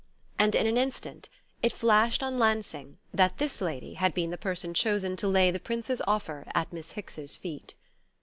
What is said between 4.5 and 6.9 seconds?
chosen to lay the Prince's offer at